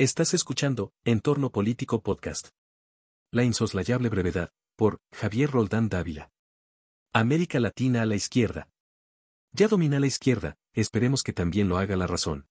[0.00, 2.50] Estás escuchando Entorno Político Podcast.
[3.32, 6.30] La insoslayable brevedad, por Javier Roldán Dávila.
[7.12, 8.68] América Latina a la izquierda.
[9.50, 12.46] Ya domina la izquierda, esperemos que también lo haga la razón.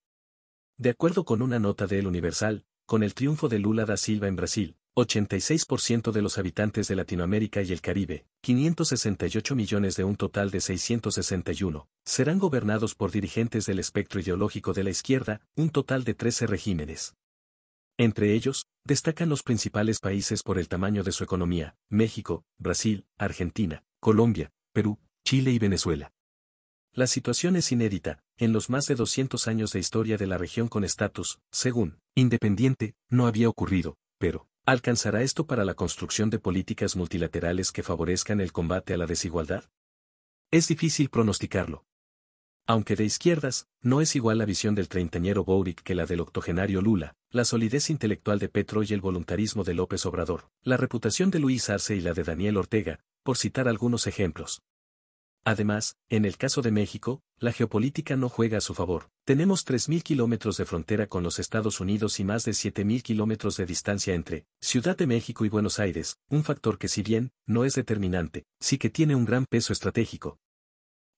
[0.76, 4.28] De acuerdo con una nota de El Universal, con el triunfo de Lula da Silva
[4.28, 10.16] en Brasil, 86% de los habitantes de Latinoamérica y el Caribe, 568 millones de un
[10.16, 16.04] total de 661, serán gobernados por dirigentes del espectro ideológico de la izquierda, un total
[16.04, 17.14] de 13 regímenes.
[18.00, 23.82] Entre ellos, destacan los principales países por el tamaño de su economía, México, Brasil, Argentina,
[23.98, 26.12] Colombia, Perú, Chile y Venezuela.
[26.92, 30.68] La situación es inédita, en los más de 200 años de historia de la región
[30.68, 36.94] con estatus, según, independiente, no había ocurrido, pero, ¿alcanzará esto para la construcción de políticas
[36.94, 39.64] multilaterales que favorezcan el combate a la desigualdad?
[40.52, 41.84] Es difícil pronosticarlo.
[42.70, 46.82] Aunque de izquierdas, no es igual la visión del treintañero Boric que la del octogenario
[46.82, 51.38] Lula, la solidez intelectual de Petro y el voluntarismo de López Obrador, la reputación de
[51.38, 54.60] Luis Arce y la de Daniel Ortega, por citar algunos ejemplos.
[55.44, 59.08] Además, en el caso de México, la geopolítica no juega a su favor.
[59.24, 63.64] Tenemos 3.000 kilómetros de frontera con los Estados Unidos y más de 7.000 kilómetros de
[63.64, 67.72] distancia entre Ciudad de México y Buenos Aires, un factor que si bien no es
[67.72, 70.38] determinante, sí que tiene un gran peso estratégico.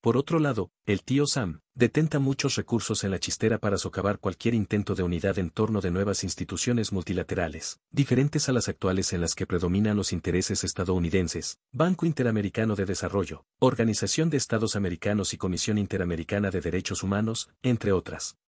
[0.00, 4.54] Por otro lado, el tío Sam, detenta muchos recursos en la chistera para socavar cualquier
[4.54, 9.34] intento de unidad en torno de nuevas instituciones multilaterales, diferentes a las actuales en las
[9.34, 15.76] que predominan los intereses estadounidenses, Banco Interamericano de Desarrollo, Organización de Estados Americanos y Comisión
[15.76, 18.38] Interamericana de Derechos Humanos, entre otras.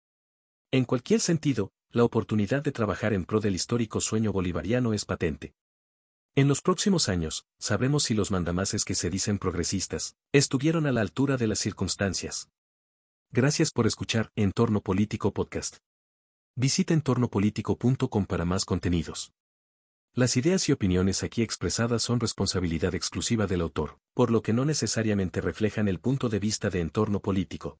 [0.70, 5.52] En cualquier sentido, la oportunidad de trabajar en pro del histórico sueño bolivariano es patente.
[6.34, 11.02] En los próximos años, sabremos si los mandamases que se dicen progresistas, estuvieron a la
[11.02, 12.48] altura de las circunstancias.
[13.30, 15.80] Gracias por escuchar Entorno Político Podcast.
[16.56, 19.34] Visita entornopolitico.com para más contenidos.
[20.14, 24.64] Las ideas y opiniones aquí expresadas son responsabilidad exclusiva del autor, por lo que no
[24.64, 27.78] necesariamente reflejan el punto de vista de entorno político.